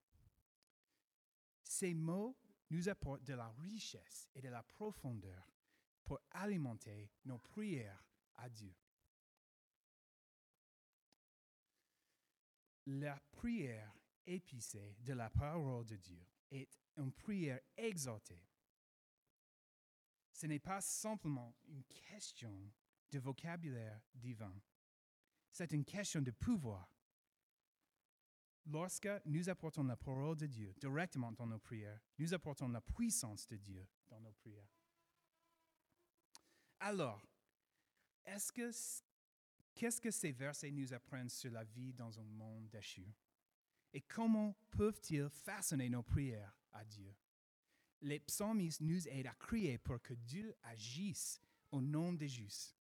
Ces 1.66 1.94
mots 1.94 2.37
nous 2.70 2.88
apportent 2.88 3.25
de 3.25 3.35
la 3.35 3.49
richesse 3.49 4.28
et 4.35 4.40
de 4.40 4.49
la 4.49 4.62
profondeur 4.62 5.52
pour 6.04 6.20
alimenter 6.30 7.11
nos 7.25 7.38
prières 7.38 8.04
à 8.37 8.49
Dieu. 8.49 8.75
La 12.87 13.20
prière 13.32 13.92
épicée 14.25 14.96
de 15.00 15.12
la 15.12 15.28
parole 15.28 15.85
de 15.87 15.96
Dieu 15.96 16.25
est 16.52 16.70
une 16.96 17.12
prière 17.12 17.61
exaltée. 17.76 18.46
Ce 20.30 20.46
n'est 20.46 20.61
pas 20.61 20.80
simplement 20.80 21.56
une 21.66 21.85
question 21.85 22.73
de 23.11 23.18
vocabulaire 23.18 24.00
divin. 24.14 24.54
C'est 25.50 25.73
une 25.73 25.85
question 25.85 26.23
de 26.23 26.30
pouvoir. 26.30 26.95
Lorsque 28.68 29.08
nous 29.25 29.49
apportons 29.49 29.85
la 29.85 29.96
parole 29.96 30.37
de 30.37 30.46
Dieu 30.46 30.75
directement 30.80 31.30
dans 31.30 31.46
nos 31.46 31.58
prières, 31.58 32.00
nous 32.18 32.35
apportons 32.35 32.68
la 32.68 32.80
puissance 32.80 33.46
de 33.46 33.56
Dieu 33.56 33.87
dans 34.08 34.18
nos 34.18 34.32
prières. 34.32 34.68
Alors, 36.80 37.25
est-ce 38.25 38.52
que 38.52 38.70
qu'est-ce 39.75 40.00
que 40.00 40.11
ces 40.11 40.32
versets 40.32 40.73
nous 40.73 40.92
apprennent 40.92 41.28
sur 41.28 41.52
la 41.52 41.62
vie 41.62 41.92
dans 41.92 42.18
un 42.18 42.25
monde 42.25 42.68
déchu? 42.68 43.06
Et 43.92 44.00
comment 44.00 44.56
peuvent-ils 44.70 45.28
façonner 45.28 45.88
nos 45.88 46.02
prières 46.02 46.58
à 46.73 46.85
Dieu? 46.85 47.14
Les 48.00 48.18
psalmistes 48.18 48.80
nous 48.80 49.06
aident 49.08 49.28
à 49.28 49.35
crier 49.35 49.78
pour 49.78 50.02
que 50.02 50.14
Dieu 50.14 50.54
agisse 50.64 51.40
au 51.70 51.80
nom 51.80 52.12
des 52.12 52.28
justes. 52.28 52.76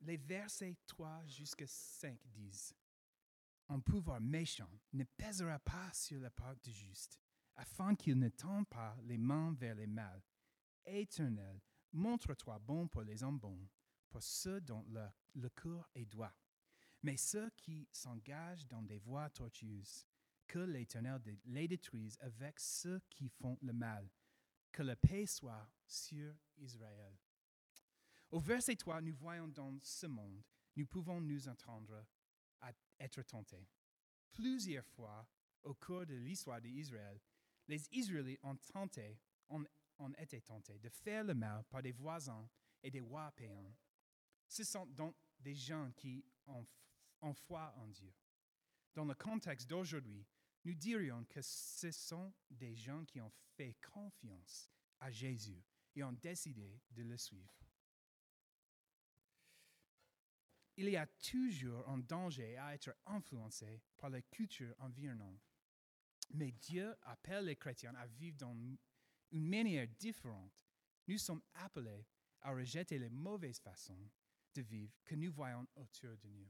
Les 0.00 0.16
versets 0.16 0.76
3 0.86 1.26
jusqu'à 1.26 1.66
5 1.66 2.18
disent 2.26 2.74
Un 3.68 3.80
pouvoir 3.80 4.20
méchant 4.20 4.70
ne 4.92 5.04
pèsera 5.04 5.58
pas 5.58 5.92
sur 5.92 6.20
la 6.20 6.30
part 6.30 6.56
du 6.56 6.72
juste, 6.72 7.20
afin 7.56 7.94
qu'il 7.94 8.18
ne 8.18 8.28
tende 8.28 8.68
pas 8.68 8.96
les 9.02 9.18
mains 9.18 9.52
vers 9.54 9.74
les 9.74 9.86
mal. 9.86 10.22
Éternel, 10.84 11.60
montre-toi 11.92 12.58
bon 12.60 12.86
pour 12.86 13.02
les 13.02 13.22
hommes 13.22 13.40
bons, 13.40 13.68
pour 14.08 14.22
ceux 14.22 14.60
dont 14.60 14.84
le, 14.88 15.06
le 15.34 15.48
cœur 15.48 15.88
est 15.94 16.06
droit. 16.06 16.32
Mais 17.02 17.16
ceux 17.16 17.50
qui 17.50 17.88
s'engagent 17.90 18.66
dans 18.68 18.82
des 18.82 18.98
voies 18.98 19.30
tortueuses, 19.30 20.06
que 20.46 20.58
l'Éternel 20.60 21.20
les 21.44 21.68
détruise 21.68 22.16
avec 22.20 22.58
ceux 22.60 23.00
qui 23.10 23.28
font 23.28 23.58
le 23.60 23.72
mal. 23.72 24.08
Que 24.72 24.82
la 24.82 24.96
paix 24.96 25.26
soit 25.26 25.68
sur 25.86 26.34
Israël. 26.56 27.18
Au 28.30 28.38
verset 28.38 28.76
3, 28.76 29.00
nous 29.00 29.14
voyons 29.14 29.48
dans 29.48 29.78
ce 29.82 30.06
monde, 30.06 30.42
nous 30.76 30.86
pouvons 30.86 31.20
nous 31.20 31.48
entendre 31.48 32.04
à 32.66 32.72
être 33.04 33.22
tentés. 33.22 33.68
Plusieurs 34.32 34.86
fois, 34.86 35.26
au 35.62 35.74
cours 35.74 36.06
de 36.06 36.14
l'histoire 36.14 36.60
d'Israël, 36.60 37.20
les 37.68 37.88
Israélites 37.92 38.40
ont 38.42 38.56
tenté, 38.56 39.18
ont, 39.48 39.64
ont 39.98 40.12
été 40.14 40.40
tentés 40.40 40.78
de 40.78 40.88
faire 40.88 41.24
le 41.24 41.34
mal 41.34 41.64
par 41.64 41.82
des 41.82 41.92
voisins 41.92 42.48
et 42.82 42.90
des 42.90 43.00
rois 43.00 43.32
païens. 43.32 43.74
Ce 44.48 44.62
sont 44.62 44.86
donc 44.86 45.16
des 45.40 45.54
gens 45.54 45.90
qui 45.96 46.24
ont, 46.46 46.66
ont 47.22 47.34
foi 47.34 47.74
en 47.78 47.88
Dieu. 47.88 48.12
Dans 48.94 49.04
le 49.04 49.14
contexte 49.14 49.68
d'aujourd'hui, 49.68 50.26
nous 50.64 50.74
dirions 50.74 51.24
que 51.24 51.40
ce 51.42 51.90
sont 51.90 52.32
des 52.50 52.74
gens 52.74 53.04
qui 53.04 53.20
ont 53.20 53.32
fait 53.56 53.76
confiance 53.92 54.70
à 55.00 55.10
Jésus 55.10 55.62
et 55.94 56.02
ont 56.02 56.12
décidé 56.12 56.80
de 56.90 57.02
le 57.02 57.16
suivre. 57.16 57.65
Il 60.76 60.90
y 60.90 60.96
a 60.96 61.06
toujours 61.06 61.88
un 61.88 61.98
danger 61.98 62.56
à 62.58 62.74
être 62.74 62.94
influencé 63.06 63.80
par 63.96 64.10
la 64.10 64.20
culture 64.20 64.74
environnante. 64.78 65.40
Mais 66.34 66.52
Dieu 66.52 66.94
appelle 67.02 67.46
les 67.46 67.56
chrétiens 67.56 67.94
à 67.94 68.06
vivre 68.06 68.36
dans 68.36 68.54
une 69.32 69.48
manière 69.48 69.88
différente. 69.98 70.52
Nous 71.06 71.18
sommes 71.18 71.42
appelés 71.54 72.04
à 72.42 72.52
rejeter 72.52 72.98
les 72.98 73.08
mauvaises 73.08 73.60
façons 73.60 74.10
de 74.54 74.62
vivre 74.62 74.92
que 75.04 75.14
nous 75.14 75.32
voyons 75.32 75.66
autour 75.76 76.16
de 76.18 76.28
nous. 76.28 76.48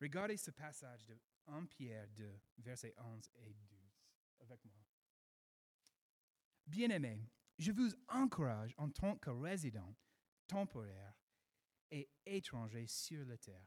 Regardez 0.00 0.36
ce 0.36 0.50
passage 0.50 1.04
de 1.04 1.18
1 1.46 1.66
Pierre 1.66 2.08
2, 2.08 2.40
versets 2.58 2.94
11 2.96 3.30
et 3.36 3.54
12 3.54 3.80
avec 4.40 4.64
moi. 4.64 4.80
Bien-aimés, 6.66 7.20
je 7.58 7.72
vous 7.72 7.92
encourage 8.08 8.74
en 8.78 8.88
tant 8.88 9.16
que 9.16 9.30
résident 9.30 9.94
temporaire 10.46 11.19
et 11.90 12.08
étranger 12.26 12.86
sur 12.86 13.24
la 13.24 13.36
terre 13.36 13.66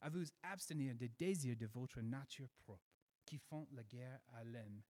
à 0.00 0.08
vous 0.08 0.24
abstenir 0.42 0.94
des 0.94 1.08
désirs 1.08 1.56
de 1.56 1.66
votre 1.66 2.00
nature 2.00 2.50
propre 2.58 2.90
qui 3.24 3.38
font 3.38 3.68
la 3.72 3.84
guerre 3.84 4.20
à 4.28 4.44
l'âme. 4.44 4.82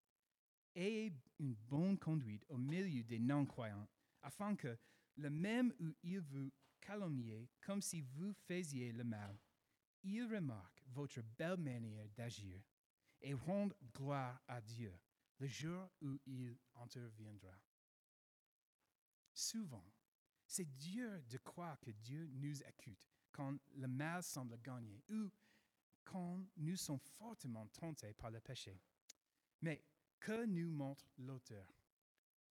Ayez 0.74 1.12
une 1.38 1.54
bonne 1.54 1.98
conduite 1.98 2.44
au 2.48 2.56
milieu 2.56 3.02
des 3.02 3.18
non-croyants 3.18 3.88
afin 4.22 4.54
que, 4.54 4.78
le 5.16 5.30
même 5.30 5.74
où 5.80 5.92
ils 6.02 6.20
vous 6.20 6.52
calomniaient 6.80 7.48
comme 7.60 7.82
si 7.82 8.00
vous 8.00 8.32
faisiez 8.32 8.92
le 8.92 9.04
mal, 9.04 9.38
ils 10.02 10.24
remarquent 10.24 10.82
votre 10.86 11.20
belle 11.22 11.58
manière 11.58 12.08
d'agir 12.10 12.62
et 13.20 13.34
rendent 13.34 13.74
gloire 13.94 14.40
à 14.46 14.60
Dieu 14.60 14.96
le 15.38 15.46
jour 15.46 15.90
où 16.00 16.18
il 16.26 16.56
interviendra. 16.74 17.58
Souvent, 19.32 19.84
c'est 20.50 20.76
dur 20.76 21.22
de 21.28 21.38
croire 21.38 21.78
que 21.78 21.92
Dieu 21.92 22.28
nous 22.32 22.60
écoute 22.64 23.08
quand 23.30 23.56
le 23.76 23.86
mal 23.86 24.20
semble 24.20 24.58
gagner 24.60 25.00
ou 25.08 25.30
quand 26.02 26.44
nous 26.56 26.74
sommes 26.74 26.98
fortement 26.98 27.68
tentés 27.68 28.12
par 28.14 28.32
le 28.32 28.40
péché. 28.40 28.82
Mais 29.60 29.84
que 30.18 30.46
nous 30.46 30.68
montre 30.72 31.08
l'auteur? 31.18 31.72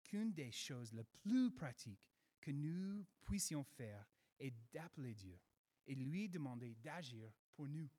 Qu'une 0.02 0.32
des 0.32 0.50
choses 0.50 0.94
les 0.94 1.04
plus 1.04 1.52
pratiques 1.52 2.10
que 2.40 2.52
nous 2.52 3.06
puissions 3.26 3.66
faire 3.66 4.08
est 4.40 4.56
d'appeler 4.72 5.14
Dieu 5.14 5.38
et 5.86 5.94
lui 5.94 6.30
demander 6.30 6.76
d'agir 6.76 7.34
pour 7.54 7.68
nous. 7.68 7.90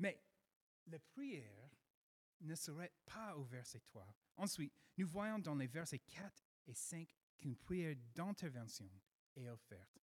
Mais 0.00 0.20
la 0.88 0.98
prière 0.98 1.70
ne 2.40 2.56
s'arrête 2.56 2.98
pas 3.04 3.36
au 3.36 3.44
verset 3.44 3.78
3. 3.78 4.12
Ensuite, 4.36 4.74
nous 4.98 5.06
voyons 5.06 5.38
dans 5.38 5.54
les 5.54 5.68
versets 5.68 6.00
4 6.00 6.44
et 6.66 6.74
5 6.74 7.08
qu'une 7.42 7.56
prière 7.56 7.96
d'intervention 8.14 8.88
est 9.34 9.48
offerte. 9.48 9.98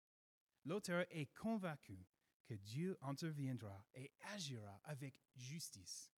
L'auteur 0.63 1.05
est 1.09 1.33
convaincu 1.35 2.07
que 2.45 2.53
Dieu 2.53 2.97
interviendra 3.01 3.85
et 3.93 4.11
agira 4.33 4.79
avec 4.85 5.19
justice. 5.35 6.11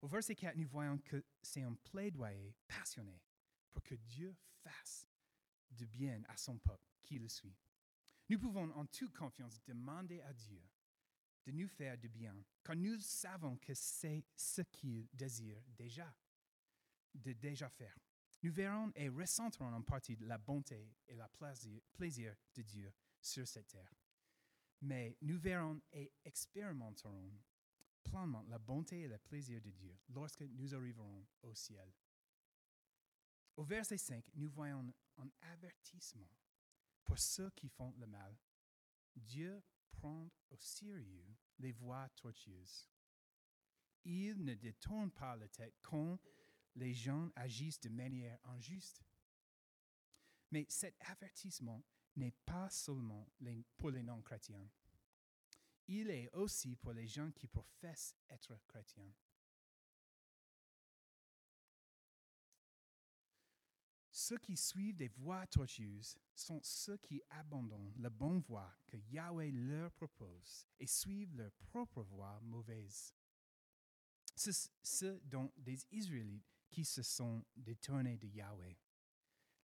Au 0.00 0.08
verset 0.08 0.34
4, 0.34 0.56
nous 0.56 0.68
voyons 0.68 0.98
que 0.98 1.22
c'est 1.42 1.62
un 1.62 1.74
plaidoyer 1.74 2.54
passionné 2.66 3.20
pour 3.70 3.82
que 3.82 3.94
Dieu 3.94 4.34
fasse 4.62 5.06
de 5.70 5.84
bien 5.84 6.22
à 6.28 6.36
son 6.36 6.58
peuple 6.58 6.88
qui 7.02 7.18
le 7.18 7.28
suit. 7.28 7.56
Nous 8.28 8.38
pouvons 8.38 8.70
en 8.72 8.86
toute 8.86 9.12
confiance 9.12 9.62
demander 9.64 10.22
à 10.22 10.32
Dieu 10.32 10.62
de 11.44 11.52
nous 11.52 11.68
faire 11.68 11.98
du 11.98 12.08
bien, 12.08 12.36
car 12.64 12.76
nous 12.76 12.98
savons 13.00 13.56
que 13.58 13.74
c'est 13.74 14.24
ce 14.34 14.62
qu'il 14.62 15.08
désire 15.12 15.60
déjà, 15.76 16.14
de 17.14 17.32
déjà 17.32 17.68
faire. 17.68 17.98
Nous 18.42 18.52
verrons 18.52 18.90
et 18.96 19.08
ressentirons 19.08 19.72
en 19.72 19.82
partie 19.82 20.16
la 20.16 20.38
bonté 20.38 20.88
et 21.06 21.14
le 21.14 21.24
plaisir, 21.92 22.34
de 22.54 22.62
Dieu 22.62 22.92
sur 23.20 23.46
cette 23.46 23.68
terre. 23.68 23.94
Mais 24.80 25.16
nous 25.22 25.38
verrons 25.38 25.80
et 25.92 26.12
expérimenterons 26.24 27.32
pleinement 28.02 28.42
la 28.48 28.58
bonté 28.58 29.02
et 29.02 29.08
le 29.08 29.18
plaisir 29.18 29.60
de 29.60 29.70
Dieu 29.70 29.96
lorsque 30.08 30.42
nous 30.42 30.74
arriverons 30.74 31.24
au 31.42 31.54
ciel. 31.54 31.92
Au 33.56 33.64
verset 33.64 33.98
5, 33.98 34.24
nous 34.34 34.48
voyons 34.48 34.92
un 35.18 35.28
avertissement 35.52 36.30
pour 37.04 37.18
ceux 37.18 37.50
qui 37.50 37.68
font 37.68 37.94
le 37.98 38.06
mal. 38.06 38.36
Dieu 39.14 39.62
prend 39.92 40.28
au 40.50 40.56
sérieux 40.56 41.36
les 41.58 41.72
voies 41.72 42.08
tortueuses. 42.16 42.88
Il 44.04 44.44
ne 44.44 44.54
détourne 44.54 45.12
pas 45.12 45.36
la 45.36 45.46
tête 45.48 45.76
quand 45.80 46.18
les 46.76 46.94
gens 46.94 47.30
agissent 47.36 47.80
de 47.80 47.88
manière 47.88 48.38
injuste. 48.44 49.02
Mais 50.50 50.66
cet 50.68 50.96
avertissement 51.00 51.82
n'est 52.16 52.34
pas 52.44 52.68
seulement 52.70 53.26
pour 53.76 53.90
les 53.90 54.02
non-chrétiens. 54.02 54.68
Il 55.88 56.10
est 56.10 56.30
aussi 56.34 56.76
pour 56.76 56.92
les 56.92 57.06
gens 57.06 57.30
qui 57.32 57.46
professent 57.46 58.16
être 58.28 58.58
chrétiens. 58.66 59.12
Ceux 64.10 64.38
qui 64.38 64.56
suivent 64.56 64.96
des 64.96 65.08
voies 65.08 65.46
tortueuses 65.46 66.16
sont 66.34 66.60
ceux 66.62 66.98
qui 66.98 67.22
abandonnent 67.30 67.92
la 67.96 68.10
bonne 68.10 68.40
voie 68.40 68.72
que 68.86 68.96
Yahweh 68.96 69.50
leur 69.50 69.90
propose 69.92 70.68
et 70.78 70.86
suivent 70.86 71.34
leur 71.34 71.50
propre 71.52 72.02
voie 72.02 72.38
mauvaise. 72.42 73.14
C'est 74.36 74.70
ceux 74.82 75.20
dont 75.24 75.50
des 75.56 75.84
Israélites 75.90 76.61
qui 76.72 76.84
se 76.84 77.02
sont 77.02 77.44
détournés 77.54 78.16
de 78.16 78.26
Yahweh. 78.26 78.76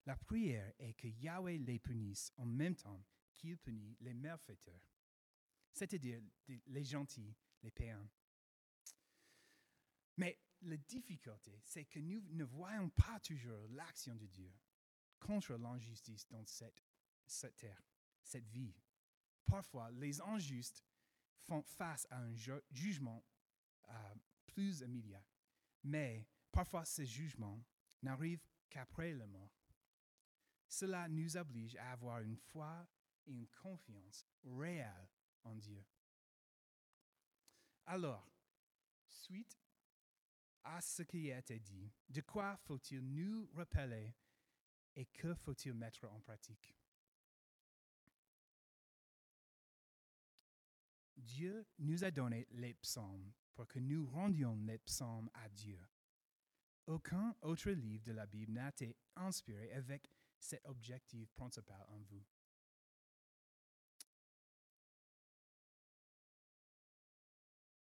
La 0.05 0.15
prière 0.15 0.71
est 0.77 0.93
que 0.93 1.07
Yahweh 1.07 1.57
les 1.57 1.79
punisse 1.79 2.31
en 2.37 2.45
même 2.45 2.75
temps 2.75 3.03
qu'il 3.33 3.57
punit 3.57 3.97
les 3.99 4.13
malfaiteurs, 4.13 4.81
c'est-à-dire 5.73 6.21
les 6.67 6.83
gentils, 6.83 7.35
les 7.63 7.71
païens. 7.71 8.07
Mais 10.17 10.39
la 10.61 10.77
difficulté, 10.77 11.59
c'est 11.63 11.85
que 11.85 11.99
nous 11.99 12.21
ne 12.29 12.43
voyons 12.43 12.89
pas 12.89 13.19
toujours 13.21 13.67
l'action 13.69 14.15
de 14.15 14.27
Dieu 14.27 14.53
contre 15.19 15.55
l'injustice 15.55 16.27
dans 16.27 16.45
cette, 16.45 16.83
terre, 17.57 17.81
cette 18.21 18.47
vie. 18.47 18.75
Parfois, 19.45 19.89
les 19.91 20.21
injustes 20.21 20.83
font 21.39 21.63
face 21.63 22.05
à 22.09 22.19
un 22.19 22.35
ju- 22.35 22.61
jugement 22.69 23.23
euh, 23.89 24.15
plus 24.45 24.81
immédiat, 24.81 25.23
mais 25.83 26.27
parfois 26.51 26.85
ce 26.85 27.03
jugement 27.03 27.63
n'arrive 28.01 28.41
qu'après 28.69 29.13
la 29.13 29.27
mort. 29.27 29.51
Cela 30.67 31.07
nous 31.09 31.35
oblige 31.35 31.75
à 31.77 31.91
avoir 31.91 32.19
une 32.21 32.37
foi 32.37 32.87
et 33.25 33.31
une 33.31 33.47
confiance 33.47 34.25
réelle 34.43 35.09
en 35.43 35.55
Dieu. 35.55 35.83
Alors, 37.85 38.29
suite 39.07 39.57
à 40.63 40.79
ce 40.81 41.01
qui 41.01 41.31
a 41.31 41.39
été 41.39 41.59
dit, 41.59 41.91
de 42.07 42.21
quoi 42.21 42.55
faut-il 42.57 43.01
nous 43.01 43.49
rappeler 43.55 44.13
et 44.95 45.05
que 45.05 45.33
faut-il 45.33 45.73
mettre 45.73 46.05
en 46.05 46.19
pratique? 46.19 46.75
Dieu 51.17 51.65
nous 51.79 52.03
a 52.03 52.11
donné 52.11 52.47
les 52.51 52.73
psaumes 52.75 53.33
pour 53.55 53.67
que 53.67 53.79
nous 53.79 54.05
rendions 54.07 54.55
les 54.55 54.77
psaumes 54.77 55.29
à 55.33 55.49
Dieu. 55.49 55.79
Aucun 56.89 57.35
autre 57.43 57.69
livre 57.69 58.03
de 58.03 58.13
la 58.13 58.25
Bible 58.25 58.53
n'a 58.53 58.69
été 58.69 58.97
inspiré 59.15 59.71
avec 59.73 60.09
cet 60.39 60.65
objectif 60.65 61.31
principal 61.33 61.85
en 61.87 61.99
vous. 61.99 62.25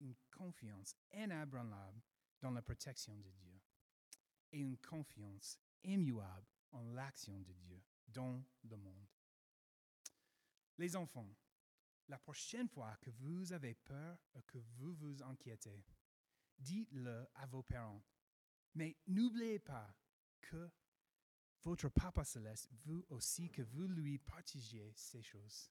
Une 0.01 0.17
confiance 0.33 0.97
inébranlable 1.13 2.03
dans 2.41 2.51
la 2.51 2.61
protection 2.61 3.17
de 3.19 3.31
Dieu 3.31 3.61
et 4.51 4.59
une 4.59 4.79
confiance 4.79 5.61
immuable 5.85 6.49
en 6.73 6.83
l'action 6.91 7.39
de 7.39 7.53
Dieu 7.53 7.81
dans 8.09 8.43
le 8.65 8.77
monde. 8.77 9.07
Les 10.77 10.97
enfants, 10.97 11.37
la 12.09 12.19
prochaine 12.19 12.69
fois 12.69 12.97
que 12.97 13.11
vous 13.11 13.53
avez 13.53 13.75
peur 13.75 14.19
ou 14.35 14.43
que 14.43 14.59
vous 14.59 14.93
vous 14.95 15.23
inquiétez, 15.23 15.85
dites-le 16.59 17.29
à 17.37 17.47
vos 17.47 17.63
parents. 17.63 18.03
Mais 18.74 18.96
n'oubliez 19.07 19.59
pas 19.59 19.94
que 20.40 20.70
votre 21.62 21.88
Papa 21.88 22.24
céleste 22.24 22.68
veut 22.85 23.04
aussi 23.11 23.50
que 23.50 23.62
vous 23.62 23.88
lui 23.88 24.18
partagiez 24.18 24.92
ces 24.94 25.22
choses. 25.22 25.70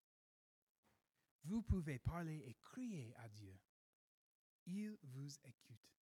Vous 1.44 1.62
pouvez 1.62 2.00
parler 2.00 2.44
et 2.46 2.56
crier 2.56 3.14
à 3.18 3.30
Dieu. 3.30 3.58
Il 4.66 4.98
vous 5.02 5.30
écoute. 5.44 5.94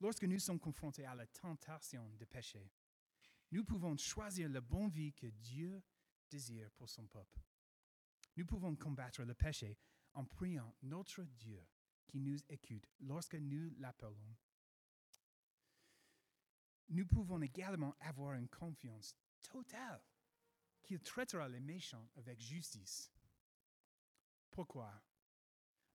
Lorsque 0.00 0.24
nous 0.24 0.38
sommes 0.38 0.60
confrontés 0.60 1.06
à 1.06 1.14
la 1.14 1.26
tentation 1.26 2.12
de 2.16 2.24
pécher, 2.24 2.70
nous 3.52 3.64
pouvons 3.64 3.96
choisir 3.96 4.48
la 4.48 4.60
bonne 4.60 4.90
vie 4.90 5.12
que 5.12 5.28
Dieu 5.28 5.82
désire 6.28 6.70
pour 6.72 6.90
son 6.90 7.06
peuple. 7.06 7.40
Nous 8.36 8.44
pouvons 8.44 8.74
combattre 8.76 9.22
le 9.22 9.34
péché 9.34 9.78
en 10.12 10.24
priant 10.24 10.74
notre 10.82 11.22
Dieu 11.22 11.64
qui 12.06 12.20
nous 12.20 12.38
écoute 12.48 12.86
lorsque 13.00 13.36
nous 13.36 13.70
l'appelons. 13.78 14.36
Nous 16.96 17.04
pouvons 17.04 17.42
également 17.42 17.94
avoir 18.00 18.36
une 18.36 18.48
confiance 18.48 19.14
totale 19.42 20.02
qu'il 20.82 20.98
traitera 20.98 21.46
les 21.46 21.60
méchants 21.60 22.08
avec 22.16 22.40
justice. 22.40 23.12
Pourquoi? 24.50 24.90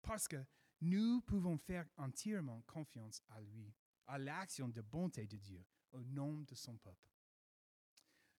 Parce 0.02 0.26
que 0.26 0.44
nous 0.80 1.20
pouvons 1.20 1.56
faire 1.56 1.86
entièrement 1.98 2.62
confiance 2.62 3.22
à 3.28 3.40
lui, 3.40 3.72
à 4.08 4.18
l'action 4.18 4.68
de 4.68 4.80
bonté 4.80 5.28
de 5.28 5.36
Dieu, 5.36 5.64
au 5.92 6.02
nom 6.02 6.42
de 6.42 6.56
son 6.56 6.76
peuple. 6.76 7.12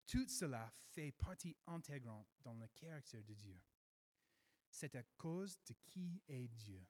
Tout 0.06 0.28
cela 0.28 0.70
fait 0.92 1.14
partie 1.14 1.56
intégrante 1.66 2.28
dans 2.42 2.56
le 2.56 2.68
caractère 2.76 3.24
de 3.24 3.36
Dieu. 3.36 3.62
C'est 4.70 4.98
à 4.98 5.04
cause 5.16 5.58
de 5.66 5.76
qui 5.86 6.22
est 6.28 6.50
Dieu. 6.50 6.86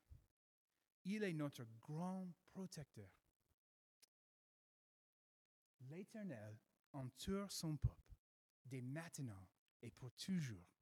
Il 1.04 1.24
est 1.24 1.34
notre 1.34 1.66
grand 1.80 2.28
protecteur. 2.48 3.19
L'Éternel 5.82 6.58
entoure 6.94 7.52
son 7.52 7.78
peuple 7.78 8.16
dès 8.66 8.82
maintenant 8.82 9.48
et 9.82 9.92
pour 9.92 10.12
toujours. 10.14 10.79